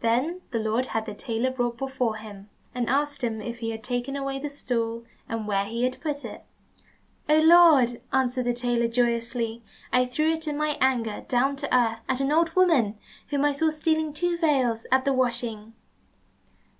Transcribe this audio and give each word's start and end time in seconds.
Then 0.00 0.40
the 0.50 0.58
Lord 0.58 0.86
had 0.86 1.06
the 1.06 1.14
tailor 1.14 1.52
brought 1.52 1.76
before 1.78 2.16
him, 2.16 2.48
and 2.74 2.88
asked 2.90 3.22
him 3.22 3.40
if 3.40 3.58
he 3.60 3.70
had 3.70 3.84
taken 3.84 4.16
away 4.16 4.40
the 4.40 4.50
stool, 4.50 5.04
and 5.28 5.46
where 5.46 5.64
he 5.64 5.84
had 5.84 6.00
put 6.00 6.24
it? 6.24 6.42
"Oh, 7.28 7.38
Lord," 7.38 8.00
answered 8.12 8.46
the 8.46 8.52
tailor 8.52 8.88
joyously, 8.88 9.62
"I 9.92 10.06
threw 10.06 10.32
it 10.32 10.48
in 10.48 10.56
my 10.56 10.76
anger 10.80 11.24
down 11.28 11.54
to 11.54 11.72
earth 11.72 12.00
at 12.08 12.20
an 12.20 12.32
old 12.32 12.50
woman 12.56 12.98
whom 13.28 13.44
I 13.44 13.52
saw 13.52 13.70
stealing 13.70 14.12
two 14.12 14.36
veils 14.38 14.88
at 14.90 15.04
the 15.04 15.12
washing." 15.12 15.72